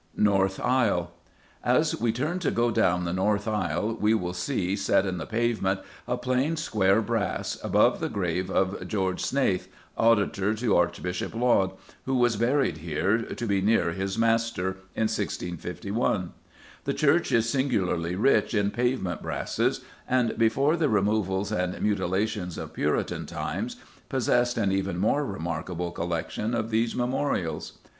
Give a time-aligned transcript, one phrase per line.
[0.17, 1.11] North Aisle.
[1.63, 5.27] As we turn to go down the north aisle we will see, set in the
[5.27, 11.73] pavement, a plain, square brass above the grave of George Snayth, auditor to Archbishop Laud,
[12.07, 16.33] who was buried here, to be near his master, in 1651.
[16.85, 22.73] The church is singularly rich in pavement brasses, and, before the removals and mutilations of
[22.73, 23.75] Puritan times,
[24.09, 27.77] possessed an even more remarkable collection of these memorials.